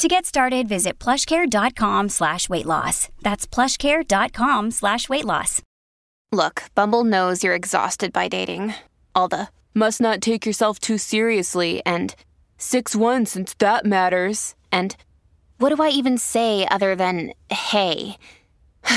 [0.00, 3.10] To get started, visit plushcare.com slash weight loss.
[3.20, 5.60] That's plushcare.com slash weight loss.
[6.32, 8.72] Look, Bumble knows you're exhausted by dating.
[9.14, 12.14] All the must not take yourself too seriously and
[12.58, 14.54] 6-1 since that matters.
[14.72, 14.96] And
[15.58, 18.16] what do I even say other than hey?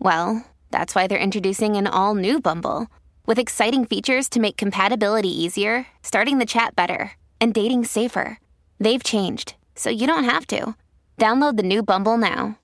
[0.00, 2.88] well, that's why they're introducing an all new Bumble
[3.26, 8.40] with exciting features to make compatibility easier, starting the chat better, and dating safer.
[8.80, 10.74] They've changed so you don't have to.
[11.18, 12.54] Download the new Bumble now.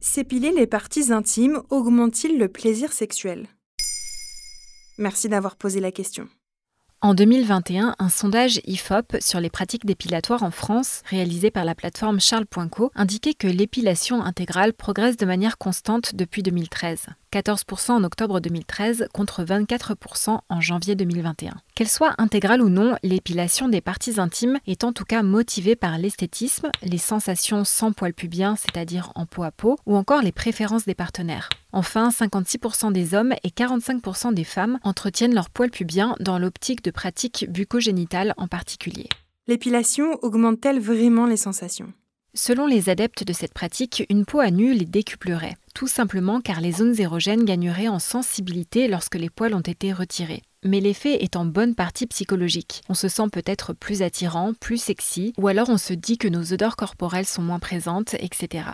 [0.00, 3.46] S'épiler les parties intimes augmente-t-il le plaisir sexuel?
[4.98, 6.28] Merci d'avoir posé la question.
[7.02, 12.20] En 2021, un sondage IFOP sur les pratiques dépilatoires en France, réalisé par la plateforme
[12.20, 17.06] Charles.co, indiquait que l'épilation intégrale progresse de manière constante depuis 2013.
[17.32, 21.54] 14% en octobre 2013 contre 24% en janvier 2021.
[21.74, 25.96] Qu'elle soit intégrale ou non, l'épilation des parties intimes est en tout cas motivée par
[25.98, 30.86] l'esthétisme, les sensations sans poils pubiens, c'est-à-dire en peau à peau, ou encore les préférences
[30.86, 31.48] des partenaires.
[31.72, 36.90] Enfin, 56% des hommes et 45% des femmes entretiennent leurs poils pubiens dans l'optique de
[36.90, 39.08] pratiques bucogénitales en particulier.
[39.46, 41.92] L'épilation augmente-t-elle vraiment les sensations?
[42.34, 46.60] Selon les adeptes de cette pratique, une peau à nu les décuplerait, tout simplement car
[46.60, 50.42] les zones érogènes gagneraient en sensibilité lorsque les poils ont été retirés.
[50.64, 52.82] Mais l'effet est en bonne partie psychologique.
[52.88, 56.52] On se sent peut-être plus attirant, plus sexy, ou alors on se dit que nos
[56.52, 58.64] odeurs corporelles sont moins présentes, etc.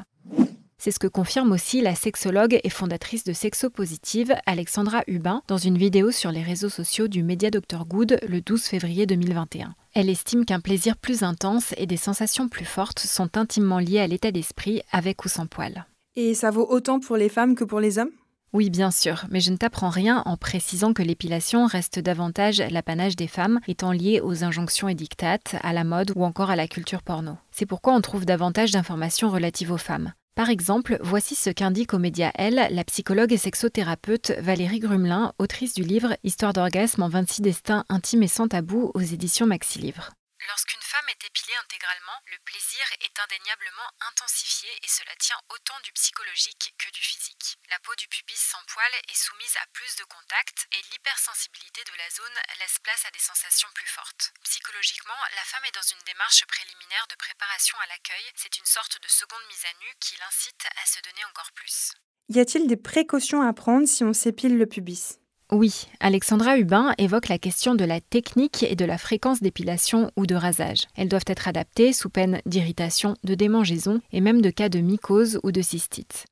[0.79, 5.79] C'est ce que confirme aussi la sexologue et fondatrice de Sexopositive, Alexandra Hubin, dans une
[5.79, 9.75] vidéo sur les réseaux sociaux du média Dr Good le 12 février 2021.
[9.95, 14.07] Elle estime qu'un plaisir plus intense et des sensations plus fortes sont intimement liés à
[14.07, 15.87] l'état d'esprit avec ou sans poils.
[16.17, 18.11] Et ça vaut autant pour les femmes que pour les hommes?
[18.55, 23.17] Oui, bien sûr, mais je ne t'apprends rien en précisant que l'épilation reste davantage l'apanage
[23.17, 27.03] des femmes, étant liée aux injonctions édictates, à la mode ou encore à la culture
[27.03, 27.33] porno.
[27.51, 30.15] C'est pourquoi on trouve davantage d'informations relatives aux femmes.
[30.37, 35.75] Par exemple, voici ce qu'indique aux médias Elle la psychologue et sexothérapeute Valérie Grumelin, autrice
[35.75, 40.13] du livre Histoire d'orgasme en 26 destins intimes et sans tabou aux éditions Maxi Livre.
[40.49, 45.91] Lorsqu'une femme est épilée intégralement, le plaisir est indéniablement intensifié et cela tient autant du
[45.93, 47.59] psychologique que du physique.
[47.71, 51.97] La peau du pubis sans poils est soumise à plus de contact et l'hypersensibilité de
[51.99, 54.31] la zone laisse place à des sensations plus fortes.
[54.45, 59.03] Psychologiquement, la femme est dans une démarche préliminaire de préparation à l'accueil, c'est une sorte
[59.03, 61.91] de seconde mise à nu qui l'incite à se donner encore plus.
[62.29, 65.19] Y a-t-il des précautions à prendre si on s'épile le pubis?
[65.53, 70.27] Oui, Alexandra Hubin évoque la question de la technique et de la fréquence d'épilation ou
[70.27, 70.87] de rasage.
[70.97, 75.39] Elles doivent être adaptées sous peine d'irritation, de démangeaison et même de cas de mycose
[75.45, 76.27] ou de cystite.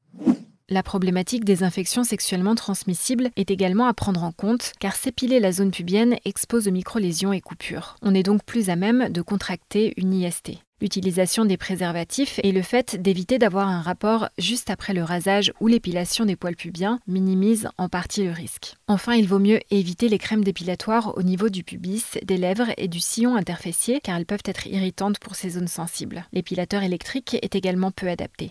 [0.74, 5.52] La problématique des infections sexuellement transmissibles est également à prendre en compte car s'épiler la
[5.52, 7.94] zone pubienne expose aux micro-lésions et coupures.
[8.02, 12.60] On est donc plus à même de contracter une IST l'utilisation des préservatifs et le
[12.60, 17.68] fait d'éviter d'avoir un rapport juste après le rasage ou l'épilation des poils pubiens minimise
[17.78, 18.74] en partie le risque.
[18.88, 22.88] Enfin, il vaut mieux éviter les crèmes dépilatoires au niveau du pubis, des lèvres et
[22.88, 26.26] du sillon interfessier car elles peuvent être irritantes pour ces zones sensibles.
[26.32, 28.50] L'épilateur électrique est également peu adapté.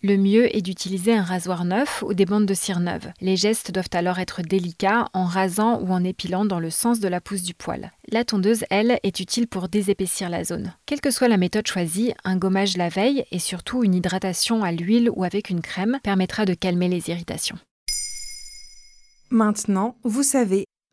[0.00, 3.10] Le mieux est d'utiliser un rasoir neuf ou des bandes de cire neuves.
[3.20, 7.08] Les gestes doivent alors être délicats en rasant ou en épilant dans le sens de
[7.08, 7.90] la pousse du poil.
[8.12, 10.72] La tondeuse, elle, est utile pour désépaissir la zone.
[10.86, 14.70] Quelle que soit la méthode choisie, un gommage la veille et surtout une hydratation à
[14.70, 17.58] l'huile ou avec une crème permettra de calmer les irritations.
[19.30, 20.64] Maintenant, vous savez